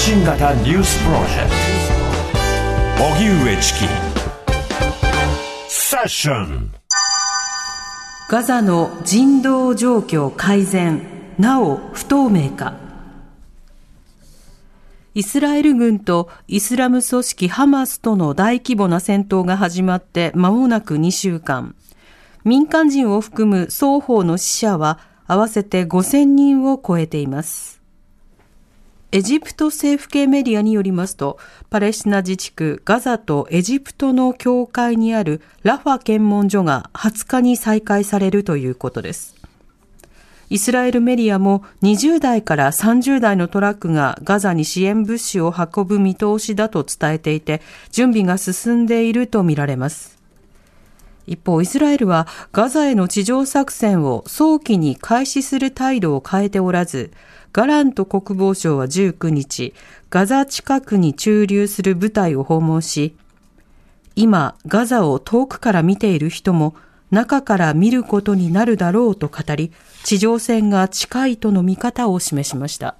[0.00, 1.50] 新型ニュースプロジェク
[2.96, 3.04] ト。
[3.04, 3.78] 荻上チキ。
[5.68, 6.70] セッション。
[8.30, 11.02] ガザの人道状況改善。
[11.36, 12.74] なお不透明か。
[15.14, 21.74] イスラエル軍とイスラム組織ハマスとの大規模な戦闘が始まって間もなく2週間。
[22.44, 27.77] 民間人を含む双方の死者は合わせて5000人を超えています。
[29.10, 31.38] エジプト政府系メディアによりますと、
[31.70, 39.34] パレスチナ自治区ガザとエジプトの境界にあるラファ検問所が20日に再開されるということです。
[40.50, 50.17] イスラエルメディアも20代から30代のトラックがガザに支援物資を運ぶ見通しだと伝えていて、準備が進んでいるとみられます。
[51.28, 57.12] 一方、イスラエルはガザへの地上作戦を早期に開始する態度を変えておらず、
[57.52, 59.74] ガラント国防相は19日、
[60.10, 63.14] ガザ近くに駐留する部隊を訪問し、
[64.16, 66.74] 今、ガザを遠くから見ている人も
[67.10, 69.70] 中から見ることになるだろうと語り、
[70.04, 72.96] 地上戦が近いとの見方を示しました。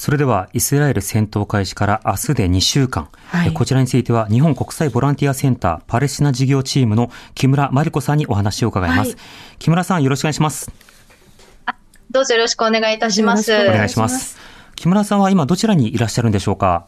[0.00, 3.10] それでは、イスラエル戦闘開始から明日で2週間。
[3.26, 9.10] はい、こちらについては、日本国際ボランティアセンターパレスチナ事業チームの木村真理子さんにお話を伺います。
[9.10, 9.18] はい、
[9.58, 10.72] 木村さん、よろしくお願いします。
[12.10, 13.52] どうぞよろしくお願いいたします。
[13.52, 14.38] お願いします。
[14.74, 16.86] 木村さんは今どちらにいらっしゃるんでしょうか？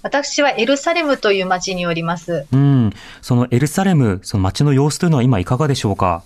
[0.00, 2.46] 私はエルサレムという町におります。
[2.52, 2.90] うん。
[3.20, 6.22] そのエルサレム、その町の様子というのは今いかがでしょうか？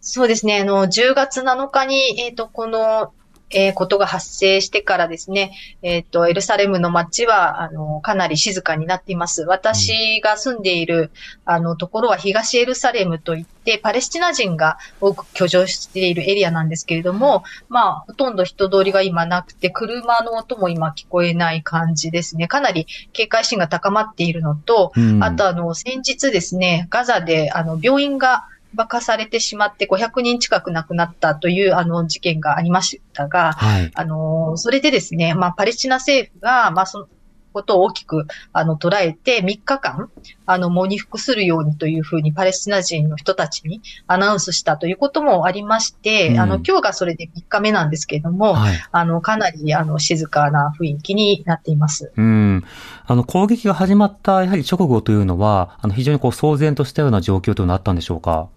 [0.00, 0.60] そうですね。
[0.60, 3.12] あの、10月7日に、えっ、ー、と、この
[3.50, 5.52] えー、ことが発生してからですね、
[5.82, 9.42] えっ、ー、と、エルサレムの街は、あの、かなり静かになっています。
[9.44, 11.10] 私が住んでいる、
[11.44, 22.48] あの、ところは東エルサレムといって、パレスチナ人が多く居住しているエリアなんですけれども、まあ、ほとんど人通りが今なくて、車の音も今聞こえない感じですね。
[22.48, 37.08] かなり警戒心が高まっているのと、うん、あと、あの、先日ですね、ガザで、あの、病院が、爆破されてしまって500人近く亡くなったというあの事件がありましたが、はい、あの、それでですね、まあ、パレスチナ政府が、まあ、その、
[37.56, 40.10] ことを大きく、あの、捉えて、3日間、
[40.44, 52.12] あの、喪に服するようにというふうに、パレスチナ人の人たちにアナウンスしたということもありまして、うん、あの、今日がそれで3日目なんですけれども、はい、あの、かなり、あの、静かな雰囲気になっています。
[52.14, 52.64] うん。
[53.06, 58.48] あの、攻撃が始まった、やはり直後というのは、あの、非常にこう、騒然としたような状況というのはあったんでしょうか？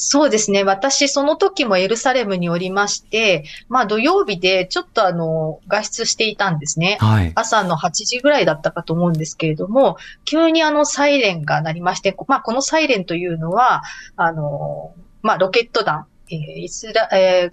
[0.00, 0.62] そうですね。
[0.62, 6.98] 私、その時もエルサレムにおりまして、まあ土曜日でちょっとあの、外出していたんですね。
[7.00, 13.82] はい、朝の8時ぐらいだったかと思うんですけれども、急にあの、サイレンが鳴りまして、まあこのサイレンというのは、
[14.14, 17.50] あの、まあロケット弾、えー、イスラ、え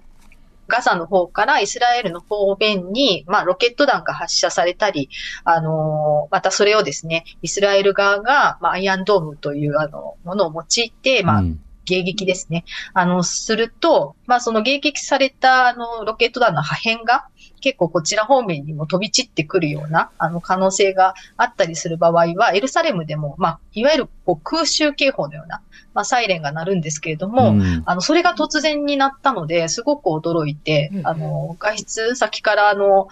[0.68, 5.08] ガザの方からイスラエルの方面に、まあ、ロケット弾が発射されたり、
[5.44, 12.64] あのー、またそれをですね、イスラエル側が、まあ、アイアンドームという、あの、ものを用いて、まあ、うん迎撃ですね。
[12.94, 17.26] あの、すると、まあその迎撃されたあのロケット弾の破片が
[17.60, 25.62] 結構こちら方面にも飛び散ってくるようなあの可能性があったりする場合は、エルサレムでも、まあ、いわゆるこう空襲警報のような、
[25.94, 33.08] まあ、サイレンが鳴るんですけれども、うん、あの、それが突然になったので、すごく驚いて、あの、外出先からあの、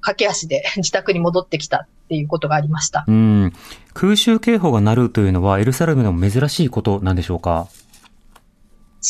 [0.00, 3.04] 駆け足で 自宅に戻ってきたっていうことがありました。
[3.06, 3.52] うん。
[3.94, 7.68] 空襲警報が鳴るというのは、エルサレムでも珍しいことなんでしょうか？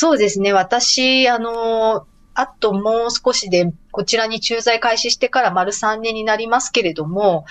[0.01, 0.53] そうですね。
[0.53, 7.47] 私、あの、あともう少しで、こちらに駐在開始してから丸3年になりますけれども、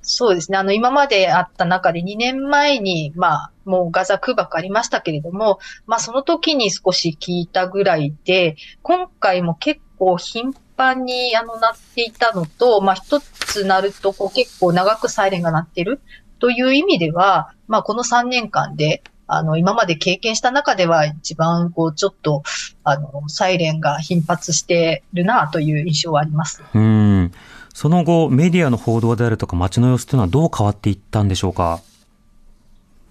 [0.00, 0.56] そうですね。
[0.56, 16.00] あの、今まであった中で2年前に、まあ、もうガザ空爆ありましたけれども、まあ、その時に少し聞いたぐらいで、今回も結構頻繁に、あの、なっていたのと、まあ、一つなると、こう、結構長くサイレンが鳴ってる
[16.38, 22.42] という意味では、まあ、この3年間で、あの、今まで経験した中では一番、こう、ちょっと、
[22.82, 26.62] あの、サイレンが頻発してるなという印象はあります。
[26.74, 27.32] うん。
[27.72, 31.80] その後、メディアの報道であるとか街の様子というのはどう変わっていったんでしょうか？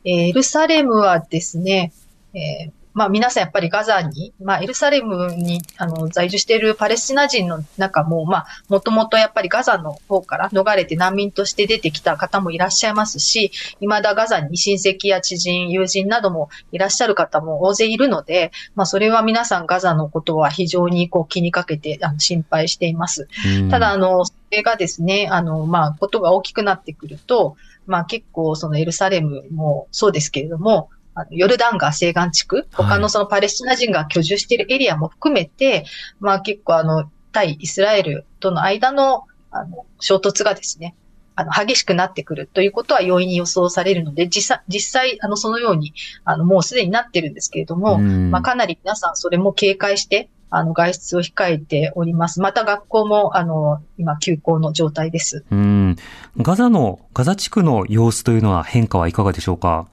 [0.06, 1.92] エルサレムはですね、
[2.34, 23.28] えー、まあ皆さんやっぱりガザに、まあエルサレムにあの在住しているパレスチナ人の中も、まあもともとやっぱりガザの方から逃れて難民として出てきた方もいらっしゃいますし、未だガザに親戚や知人、友人などもいらっしゃる方も大勢いるので、まあそれは皆さんガザのことは非常にこう気にかけてあの心配しています。
[23.70, 27.56] ただあの、それがですね、あの、まあことが大きくなってくると、
[27.86, 35.86] まあ結構そのエルサレムもそうですけれども、あのヨルダン川西岸地区、他のそのパレスチナ人が居住しているエリアも含めて、はい、
[36.20, 40.96] まあ結構あの、対イスラエルとの間のあの衝突がですね、
[41.36, 45.94] あの、激しくなってくるということは容易に予想されるので、実際、実際、あの、そのように、
[46.26, 52.40] あの、もうすでになってるんですけれども、まあ、かなり皆さんそれも警戒して、あの、外出を控えております。
[52.40, 55.44] また学校も、あの、今、休校の状態です。
[55.50, 55.96] うん。
[56.38, 59.88] ガザの、ガザ地区の様子というのは変化はいかがでしょうか？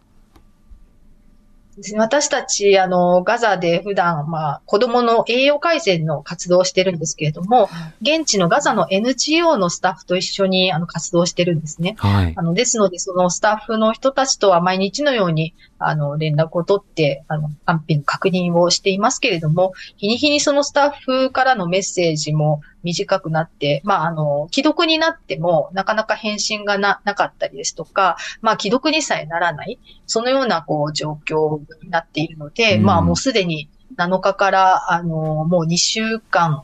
[1.96, 7.68] 私たち、あの、ガザで普段、まあ、子供の栄養改善の活動をしてるんですけれども、
[8.02, 11.96] 現地のガザの NGO のスタッフと一緒に、あの、活動してるんですね。
[11.98, 12.34] はい。
[12.36, 36.62] あの、ですので、そのスタッフの人たちとは毎日のように、あの、連絡を取って、あの、安否の確認をしていますけれども、日に日にそのスタッフからのメッセージも短くなって、まあ、あの、既読になっても、なかなか返信がな、なかったりですとか、まあ、既読にさえならない、そのような、こう、状況になっているので、うん、まあ、もうすでに7日から、あの、もう2週間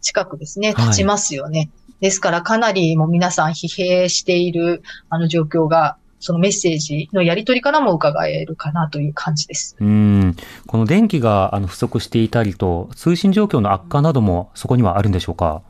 [0.00, 1.58] 近くですね、経ちますよね。
[1.58, 1.70] はい
[2.00, 9.76] ですからかなりもう皆さん疲弊しているあの状況がそのメッセージのやり取りからも伺えるかなという感じです。
[9.78, 10.36] うん。
[10.66, 15.60] この電気があの不足していたりと、通信状況の悪化などもそこにはあるんでしょうか？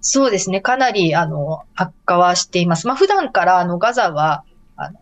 [0.00, 0.60] そうですね。
[0.60, 2.86] かなり、あの、悪化はしています。
[2.86, 4.44] まあ、普段から、あの、ガザは、
[4.76, 5.00] あの、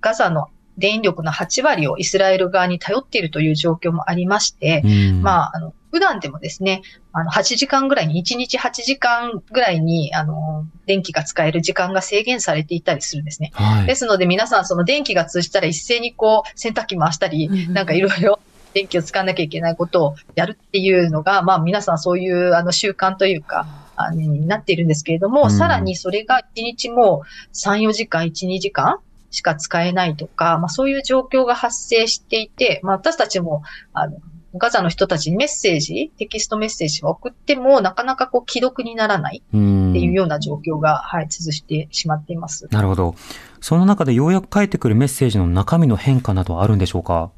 [0.00, 4.82] ガザの電力の8割をイスラエル側に頼っているという状況もありまして、
[5.20, 6.82] まあ、あの、普段でもですね、
[7.14, 13.50] あの、8時間ぐらいに、1日8時間ぐらいに、あの、電気が使える時間が制限されていたりするんですね。
[13.54, 18.40] はい、ですので皆さん、その電気が通じたら一斉にこう、洗濯機回したり、なんかいろいろ
[18.74, 23.66] 電気を使わなきゃいけないことをやるっていうのが、まあ皆さんそういうあの習慣というか、
[23.96, 27.22] あのになっているんですけれども、うん、さらにそれが1日も
[27.54, 28.98] 3、4時間、1、2時間
[29.30, 33.62] しか使えないとか、まあそういう状況が発生していて、まあ私たちも、
[33.94, 34.18] あの、
[34.58, 42.68] ガザの人たちにメッセージ、テキストメッセージを送っても、なかなかこう、既読にならないっていうような状況が、はい、続いてしまっています。
[42.70, 43.14] なるほど。
[43.60, 47.30] その中でようやく返ってくるメッセージの中身の変化などはあるんでしょうか？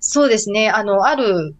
[0.00, 0.68] そうですね。
[0.68, 1.54] あの、ある、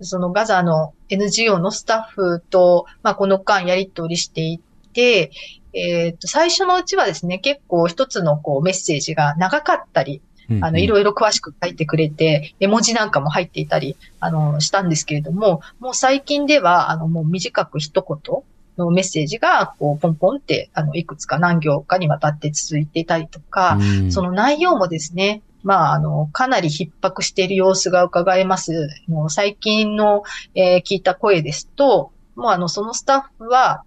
[0.00, 4.60] そのガザの NGO のスタッフと、まあ、この間やり取りしてい
[4.92, 5.30] て、
[5.72, 10.22] えっ、と、最初のうちはですね、結構一つのこうメッセージが長かったり、
[10.60, 18.42] あの、いろいろ詳しく書いてくれて、絵文字なんかも入っていたり、あの、したんですけれども、もう最近では、あの、もう短く一言
[18.76, 23.78] のメッセージが、こう、ポンポンって、あの、いくつか何行かにわたって続いていたりとか、
[24.10, 28.88] その内容もですね、まあ、あの、かなり逼迫している様子が伺えます。
[29.08, 30.22] もう最近の、
[30.54, 33.82] えー、聞いた声ですと、もうあの、そのスタッフは、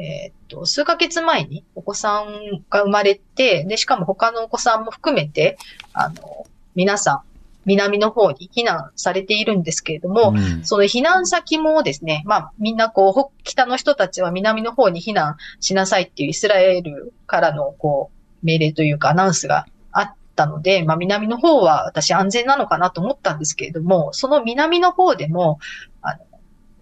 [0.00, 5.58] えー、っと、数ヶ月前にお子さんが生まれて、で、しかも他のお子さんも含めて、
[5.92, 7.20] あの、皆さん、
[7.64, 18.10] 南の方に避難されているんですけれども、うん、その避難先もですね、まあみんなこう、北の人たちは南の方に避難しなさいっていうイスラエルからのこ
[18.42, 25.60] う、命令というかアナウンスがあったので、まあ南の方は私安全なのかなと思ったんですけれども、その南の方でも、
[26.00, 26.18] あの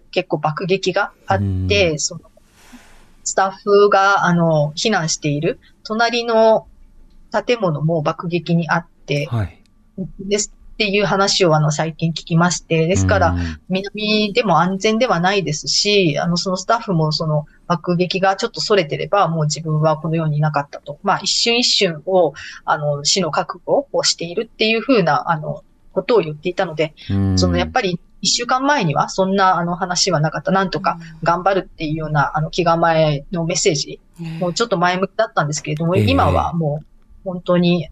[0.09, 2.30] 結構爆撃があって、うん、その
[3.23, 6.67] スタッフが、あの、避難している、隣の
[7.45, 9.59] 建物も爆撃にあって、はい、
[10.19, 13.35] ですっていう話をあの最近聞きまして、ですから、
[13.69, 20.97] 南でも安全ではないですし、あの、そのスタッフもその爆撃がちょっと逸れてれば、もう自分はこのようにいなかったと。
[21.03, 22.33] まあ、一瞬一瞬を、
[22.65, 25.63] あの、死の覚悟をしているっていうふうな、あの、
[25.93, 26.95] ことを言っていたので、
[27.35, 30.51] そのやっぱり一週間前にはそんなあの話はなかった。
[30.51, 33.99] なんとか頑張るっていうようなあの気構えのメッセージ、
[34.39, 36.85] もうちょっと前向きだったんですけれども、今はもう
[37.23, 37.89] 本当に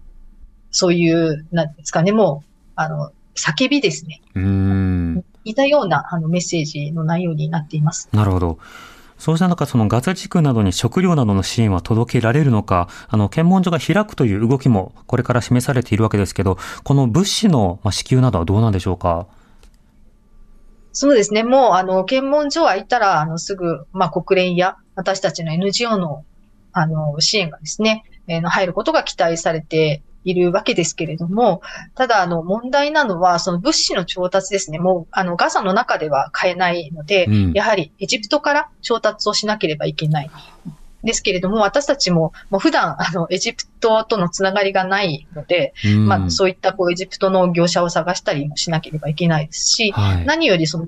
[0.71, 4.21] そういう、なんですかね、もう、あの、叫びですね。
[4.35, 5.25] うん。
[5.43, 8.07] 似たようなあのメッセージの内容になっています。
[8.11, 8.59] なるほど。
[9.17, 19.25] そうした中、そのガザ地区などに食料などの支援は届けられるのか、あの、検問所が開くという動きもこれから示されているわけですけど、この物資の支給などはどうなんでしょうか？
[20.99, 21.43] そうですね。
[21.43, 26.25] もう、あの、検問所は行ったら、あの、すぐ、まあ、国連や私たちの NGO の、
[26.73, 31.61] あの、支援がですね、えー、入ることが期待されているわけですけれども、
[31.95, 34.79] ただ、あの、問題なのは、その物資の調達ですね。
[34.79, 40.29] もう、あの、ガザの中では買えないので、うん、やはりエジプトから調達をしなければいけない。
[41.03, 50.87] ですけれども、私たちも、もう普段、あの、エジプトとのつながりがないので、うん、まあ、そういったこう、エジプトの業者を探したりもしなければいけないですし、はい、何よりその、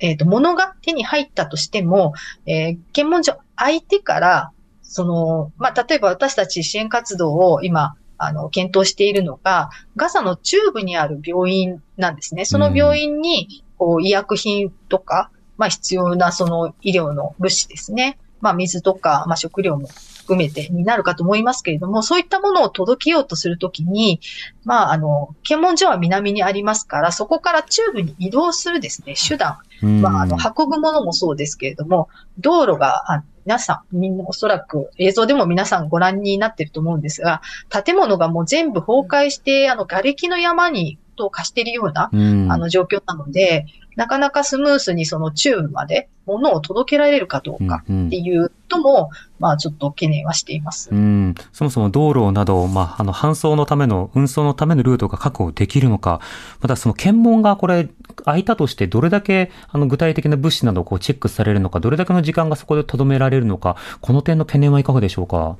[0.00, 2.14] えっ、ー、と、物が手に入ったとしても、
[2.46, 12.44] えー、検問所相手から、その、まあ、例えば私たち支援活動を今、あの、検討しているのが、ガザの中部にある病院なんですね。
[12.44, 18.18] その病院に、こう医薬品とか、まあ必要なその医療の物資ですね。
[18.40, 19.88] まあ水とか、まあ食料も
[20.28, 24.20] 含めてになるかと思いますけれども、そういったものを届けようとするときに、
[24.64, 29.56] まあ、あの、検問所は南にありますから、そこから中部に移動するですね、手段。
[29.80, 37.40] まあ、あの、運ぶものもそうですけれども、道路が、あ皆さん、みんなおそらく映像でも皆さんご覧になっていると思うんですが、
[37.70, 43.64] 建物がもう全部崩壊して、あの、瓦礫の山にと化しているような、あの状況なので、
[43.98, 49.08] なかなかスムースにそのチューブまで物を届けられるかどうかっていうとも、うんうん、
[49.40, 50.90] まあちょっと懸念はしています。
[50.92, 51.34] うん。
[51.52, 56.20] そもそも道路など、まああの搬送のための、運送のためのルートが確保できるのか、
[56.60, 57.88] またその検問がこれ
[58.24, 65.56] 開いたとしてどれだけあの具体的な物資などをこうチェックされるのか、どれだけの時間がそこで留められるのか、この点の懸念はいかがでしょうか？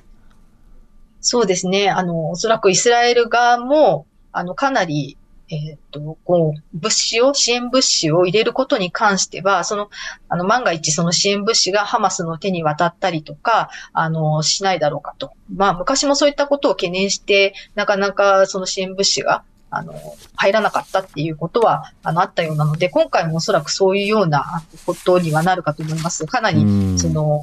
[1.21, 1.91] そうですね。
[1.91, 5.17] あの、おそらくイスラエル側も、あの、かなり
[5.51, 9.91] えっ、ー、と、こう、物資を、支援物資を入れることに関しては、その、
[10.29, 15.33] あの、万が一その支援物資がハマスの手に渡ったりとか、あの、しないだろうかと。
[15.55, 19.95] まあ、昔もそういったことを懸念して、なかなかその支援物資が、あの、
[20.37, 26.27] 入らなかったっていうことは、あの、あったようなので、今回もおそらくそういうようなことにはなるかと思います。
[26.27, 26.61] かなり、
[26.99, 27.43] その、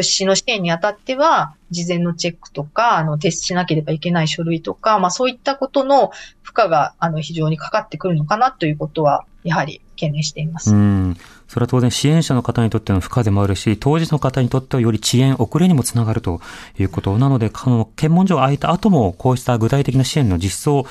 [0.00, 6.10] 物資の支援にあたっては、事前のチェックとか、あの、提出しなければいけない書類とか、まあそういったことの
[6.42, 10.74] 負荷が、あの、非常にかかってくるのかなということは、やはり懸念しています。
[10.74, 11.16] うん。
[11.48, 16.40] それは当然支援者の方にとっての負荷でもあるし、当事の方にとってはより遅延、遅れにもつながると
[16.78, 20.86] いうことなので、この検問所が開いた後も、こうした具体的な支援の実装を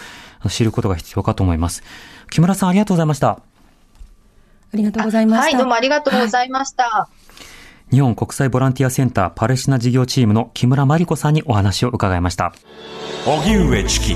[0.49, 1.83] 知ることが必要かと思います。
[2.29, 3.29] 木村さんありがとうございました。
[3.31, 5.43] ありがとうございました。
[5.45, 6.83] はい、どうもありがとうございました。
[6.83, 7.18] はい
[7.91, 12.53] 日本国際ボランティアセンターパレスチナ事業チームの木村真理子さんにお話を伺いました。
[13.25, 14.15] 荻上チキ